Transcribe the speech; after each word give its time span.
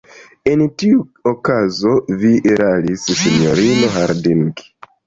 En 0.51 0.63
tiu 0.83 1.03
okazo 1.33 1.93
vi 2.25 2.33
eraris, 2.55 3.07
sinjorino 3.21 3.97
Harding. 4.01 4.47